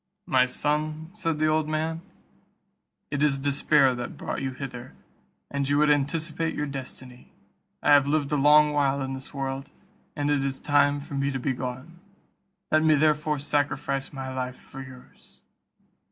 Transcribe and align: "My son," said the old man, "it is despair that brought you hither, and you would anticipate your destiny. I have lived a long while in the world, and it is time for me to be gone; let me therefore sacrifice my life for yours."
"My 0.25 0.47
son," 0.47 1.11
said 1.13 1.37
the 1.37 1.45
old 1.45 1.69
man, 1.69 2.01
"it 3.11 3.21
is 3.21 3.37
despair 3.37 3.93
that 3.93 4.17
brought 4.17 4.41
you 4.41 4.49
hither, 4.49 4.95
and 5.51 5.69
you 5.69 5.77
would 5.77 5.91
anticipate 5.91 6.55
your 6.55 6.65
destiny. 6.65 7.31
I 7.83 7.91
have 7.91 8.07
lived 8.07 8.31
a 8.31 8.35
long 8.35 8.73
while 8.73 9.03
in 9.03 9.13
the 9.13 9.29
world, 9.31 9.69
and 10.15 10.31
it 10.31 10.43
is 10.43 10.59
time 10.59 11.01
for 11.01 11.13
me 11.13 11.29
to 11.29 11.39
be 11.39 11.53
gone; 11.53 11.99
let 12.71 12.81
me 12.83 12.95
therefore 12.95 13.37
sacrifice 13.37 14.11
my 14.11 14.33
life 14.33 14.55
for 14.59 14.81
yours." 14.81 15.39